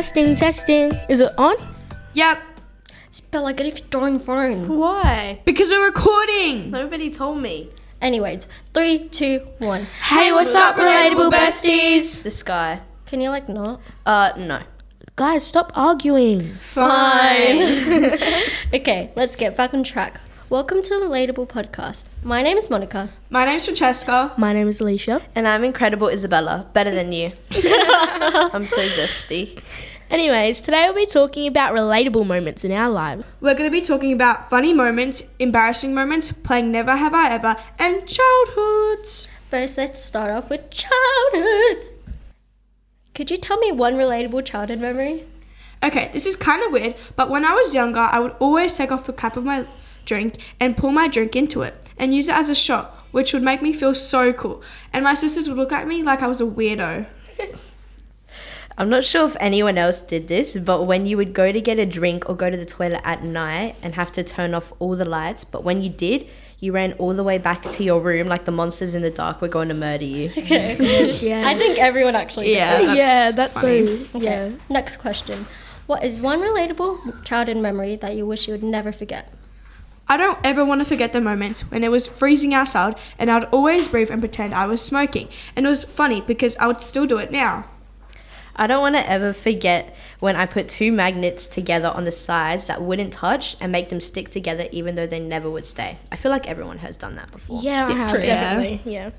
[0.00, 0.92] Testing, testing.
[1.10, 1.56] Is it on?
[2.14, 2.40] Yep,
[3.30, 4.78] Bella, get off your darn phone.
[4.78, 5.42] Why?
[5.44, 6.70] because we're recording.
[6.70, 7.68] Nobody told me.
[8.00, 9.82] Anyways, three, two, one.
[10.08, 12.22] Hey, what's up, relatable besties?
[12.22, 12.80] This guy.
[13.04, 13.82] Can you like not?
[14.06, 14.62] Uh, no.
[15.16, 16.54] Guys, stop arguing.
[16.54, 17.60] Fine.
[18.72, 20.18] okay, let's get back on track.
[20.50, 22.06] Welcome to the Relatable Podcast.
[22.24, 23.08] My name is Monica.
[23.30, 24.36] My name's Franceska.
[24.36, 25.22] My name is Allycia.
[25.36, 26.66] And I'm incredible Isabella.
[26.72, 27.30] Better than you.
[27.52, 29.62] I'm so zesty.
[30.10, 33.22] Anyways, today we'll be talking about relatable moments in our lives.
[33.40, 37.56] We're going to be talking about funny moments, embarrassing moments, playing Never Have I Ever,
[37.78, 39.28] and childhoods.
[39.48, 41.84] First, let's start off with childhood.
[43.14, 45.26] Could you tell me one relatable childhood memory?
[45.84, 48.90] Okay, this is kind of weird, but when I was younger, I would always take
[48.90, 49.64] off the cap of my
[50.10, 53.42] drink and pour my drink into it and use it as a shot, which would
[53.50, 54.60] make me feel so cool.
[54.92, 57.06] And my sisters would look at me like I was a weirdo.
[58.78, 61.78] I'm not sure if anyone else did this, but when you would go to get
[61.78, 64.96] a drink or go to the toilet at night and have to turn off all
[64.96, 66.26] the lights, but when you did,
[66.60, 69.40] you ran all the way back to your room like the monsters in the dark
[69.42, 70.30] were going to murder you.
[70.38, 70.76] Okay.
[71.30, 71.46] Yeah.
[71.52, 72.78] I think everyone actually did Yeah.
[72.78, 72.86] that.
[72.86, 73.86] that's yeah, that's funny.
[73.86, 74.18] so.
[74.18, 74.50] Okay, Yeah.
[74.68, 75.46] next question.
[75.86, 79.24] What is one relatable childhood memory that you wish you would never forget?
[80.10, 83.44] I don't ever want to forget the moments when it was freezing outside and I'd
[83.44, 85.28] always breathe and pretend I was smoking.
[85.54, 87.66] And it was funny because I would still do it now.
[88.56, 92.66] I don't want to ever forget when I put two magnets together on the sides
[92.66, 95.96] that wouldn't touch and make them stick together even though they never would stay.
[96.10, 97.60] I feel like everyone has done that before.
[97.62, 98.24] Yeah, I have, true.
[98.24, 98.82] definitely.
[98.84, 99.10] Yeah.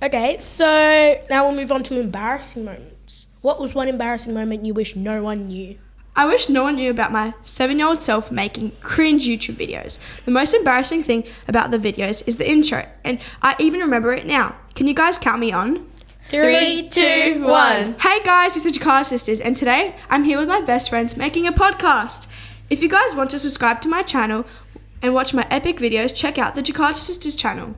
[0.00, 3.26] Okay, so now we'll move on to embarrassing moments.
[3.40, 5.76] What was one embarrassing moment you wish no one knew?
[6.16, 9.98] I wish no one knew about my seven year old self making cringe YouTube videos.
[10.24, 14.26] The most embarrassing thing about the videos is the intro, and I even remember it
[14.26, 14.56] now.
[14.74, 15.88] Can you guys count me on?
[16.28, 17.94] Three, two, one.
[17.98, 21.46] Hey guys, it's the Jakarta Sisters, and today I'm here with my best friends making
[21.46, 22.28] a podcast.
[22.68, 24.46] If you guys want to subscribe to my channel
[25.02, 27.74] and watch my epic videos, check out the Jakarta Sisters channel.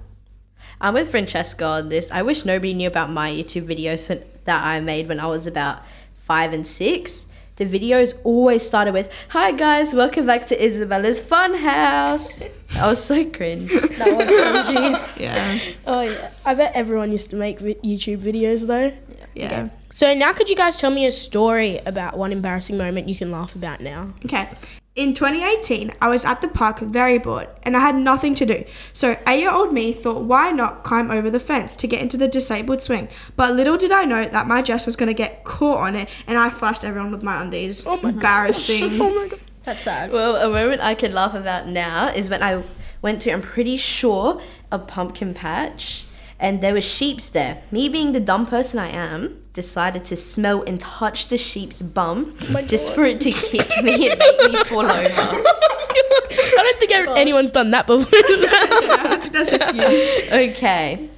[0.81, 2.11] I'm with Franceska on this.
[2.11, 4.09] I wish nobody knew about my YouTube videos
[4.45, 5.83] that I made when I was about
[6.17, 7.27] five and six.
[7.57, 12.43] The videos always started with, Hi guys, welcome back to Isabella's Fun House.
[12.73, 13.71] That was so cringe.
[13.99, 15.21] That was cringy.
[15.21, 15.59] Yeah.
[15.87, 16.31] Oh, yeah.
[16.47, 18.93] I bet everyone used to make vi- YouTube videos though.
[19.35, 19.47] Yeah.
[19.47, 19.71] Okay.
[19.91, 23.31] So now could you guys tell me a story about one embarrassing moment you can
[23.31, 24.15] laugh about now?
[24.25, 24.49] Okay.
[24.95, 28.63] In 2018, I was at the park very bored and I had nothing to do.
[28.93, 32.19] So, eight year old me thought, why not climb over the fence to get into
[32.19, 33.09] the disabled swing?
[33.35, 36.11] But little did I know that my dress was going to get caught on it
[36.27, 37.87] and I flashed everyone with my undies.
[37.87, 38.91] Oh my Embarrassing.
[39.01, 39.41] Oh my god.
[39.63, 40.13] That's sad.
[40.13, 42.63] Well, a moment I can laugh about now is when I
[43.01, 46.05] went to, I'm pretty sure, a pumpkin patch
[46.43, 47.63] and there were sheeps there.
[47.71, 52.37] Me being the dumb person I am, decided to smell and touch the sheep's bum
[52.67, 54.91] just for it to kick me and make me fall over.
[54.91, 58.09] I don't think ever- anyone's done that before.
[58.13, 59.85] I think that's just you.
[59.85, 61.09] Okay.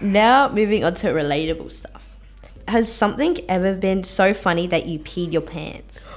[0.00, 2.04] Now moving on to relatable stuff.
[2.66, 6.08] Has something ever been so funny that you peed your pants?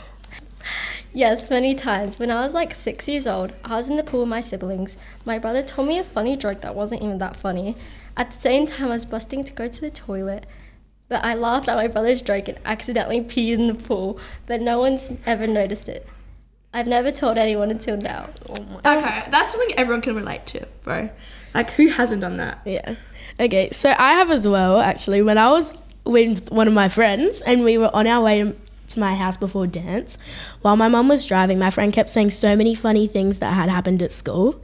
[1.16, 2.18] Yes, many times.
[2.18, 4.98] When I was like six years old, I was in the pool with my siblings.
[5.26, 7.76] My brother told me a funny joke that wasn't even that funny.
[8.16, 10.46] At the same time, I was busting to go to the toilet,
[11.10, 14.80] but I laughed at my brother's joke and accidentally peed in the pool, but no
[14.80, 16.08] one's ever noticed it.
[16.74, 18.30] I've never told anyone until now.
[18.50, 18.98] Oh my.
[18.98, 21.10] Okay, that's something everyone can relate to, bro.
[21.54, 22.62] Like, who hasn't done that?
[22.66, 22.96] yeah.
[23.40, 25.22] Okay, so I have as well actually.
[25.24, 25.74] When I was
[26.06, 28.56] with one of my friends and we were on our way to,
[28.90, 30.18] to my house before dance,
[30.62, 33.70] while my mum was driving, my friend kept saying so many funny things that had
[33.70, 34.62] happened at school.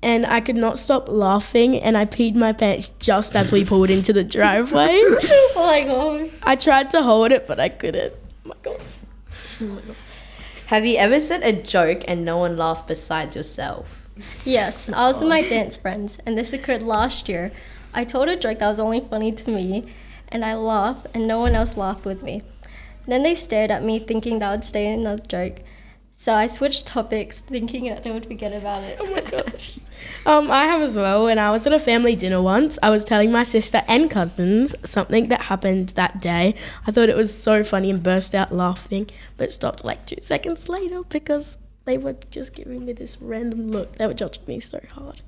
[0.00, 3.90] And I could not stop laughing, and I peed my pants just as we pulled
[3.90, 5.00] into the driveway.
[5.02, 6.30] oh my god.
[6.44, 8.14] I tried to hold it, but I couldn't.
[8.46, 9.96] Oh my gosh.
[10.66, 14.06] Have you ever said a joke and no one laughed besides yourself?
[14.44, 15.48] Yes, I was with my oh.
[15.48, 17.52] dance friends, and this occurred last year.
[17.94, 19.82] I told a joke that was only funny to me,
[20.28, 22.42] and I laughed, and no one else laughed with me.
[23.06, 25.60] Then they stared at me, thinking that would stay in another joke.
[26.20, 28.96] So I switched topics, thinking that they would forget about it.
[28.98, 29.78] Oh my gosh.
[30.26, 31.26] Um, I have as well.
[31.26, 34.74] When I was at a family dinner once, I was telling my sister and cousins
[34.84, 36.56] something that happened that day.
[36.88, 40.68] I thought it was so funny and burst out laughing, but stopped like two seconds
[40.68, 43.94] later because they were just giving me this random look.
[43.94, 45.20] They were judging me so hard.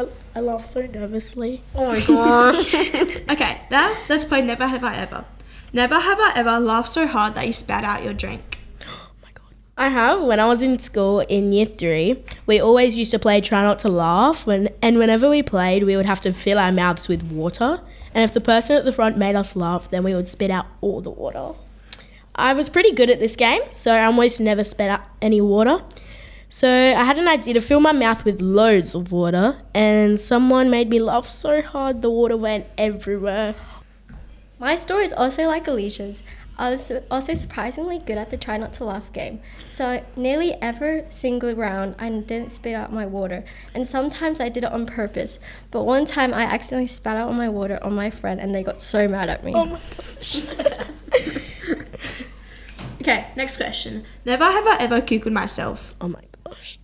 [0.00, 1.60] I, I laughed so nervously.
[1.74, 2.54] Oh my god.
[3.30, 5.26] Okay, now let's play Never Have I Ever.
[5.74, 8.53] Never have I ever laughed so hard that you spat out your drink.
[9.76, 10.22] I have.
[10.22, 13.80] When I was in school in year three, we always used to play Try Not
[13.80, 14.46] to Laugh.
[14.46, 17.80] When, and whenever we played, we would have to fill our mouths with water.
[18.14, 20.66] And if the person at the front made us laugh, then we would spit out
[20.80, 21.58] all the water.
[22.36, 25.82] I was pretty good at this game, so I almost never spat out any water.
[26.48, 30.70] So I had an idea to fill my mouth with loads of water, and someone
[30.70, 33.56] made me laugh so hard the water went everywhere.
[34.60, 36.22] My story is also like Allycia's.
[36.56, 39.40] I was also surprisingly good at the try not to laugh game.
[39.68, 43.44] So nearly every single round I didn't spit out my water.
[43.74, 45.38] And sometimes I did it on purpose.
[45.70, 48.80] But one time I accidentally spat out my water on my friend and they got
[48.80, 49.52] so mad at me.
[49.54, 50.46] Oh my gosh.
[53.04, 54.02] Okay, next question.
[54.24, 55.94] Never have I ever googled myself.
[56.00, 56.78] Oh my gosh.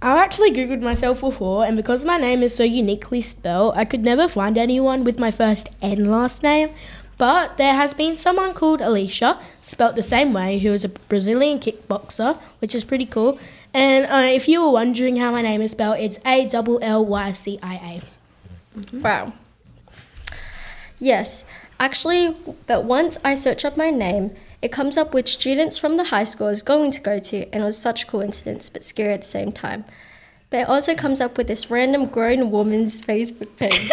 [0.00, 4.04] I actually googled myself before, and because my name is so uniquely spelled, I could
[4.04, 6.70] never find anyone with my first and last name.
[7.18, 11.58] But there has been someone called Allycia, spelt the same way, who is a Brazilian
[11.58, 13.40] kickboxer, which is pretty cool.
[13.74, 17.04] And uh, if you were wondering how my name is spelled, it's A L L
[17.04, 18.00] Y C I
[18.92, 19.32] Wow.
[21.00, 21.44] Yes,
[21.80, 22.36] actually,
[22.66, 24.30] but once I search up my name,
[24.62, 27.44] it comes up which students from the high school I was going to go to,
[27.52, 29.84] and it was such a coincidence, but scary at the same time.
[30.50, 33.90] But it also comes up with this random grown woman's Facebook page.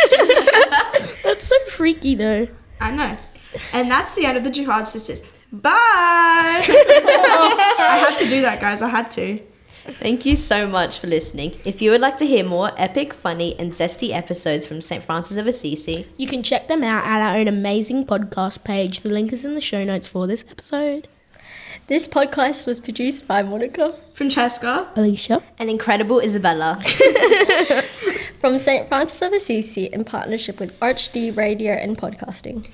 [1.23, 2.47] That's so freaky though.
[2.85, 3.17] I know.
[3.73, 5.21] And that's the end of the Jihad Sisters.
[5.51, 5.71] Bye!
[6.67, 8.81] I had to do that, guys.
[8.81, 9.39] I had to.
[9.87, 11.55] Thank you so much for listening.
[11.63, 15.03] If you would like to hear more epic, funny, and zesty episodes from St.
[15.03, 19.01] Francis of Assisi, You can check them out at our own amazing podcast page.
[19.01, 21.07] The link is in the show notes for this episode.
[21.87, 24.87] this podcast was produced by Monica Franceska.
[24.95, 25.43] Allycia.
[25.59, 26.81] and incredible Isabella.
[28.45, 28.87] from St.
[28.87, 32.67] Francis of Assisi in partnership with ArchD Radio and Podcasting.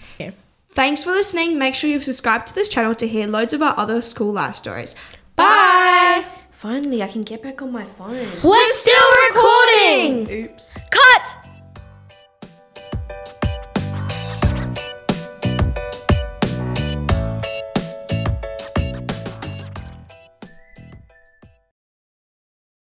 [0.69, 1.57] Thanks for listening.
[1.57, 4.57] Make sure you've subscribed to this channel to hear loads of our other school life
[4.57, 4.97] stories.
[5.37, 6.25] Bye!
[6.51, 8.27] Finally, I can get back on my phone.
[8.43, 9.90] We're still recording!